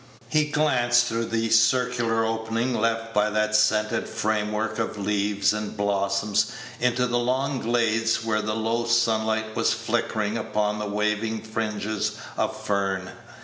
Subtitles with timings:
[0.29, 5.77] He glanced through the circular opening left by that scented frame work of leaves and
[5.77, 12.59] blossoms into the long glades, where the low sunlight was flickering upon waving fringes of
[12.59, 13.11] fern.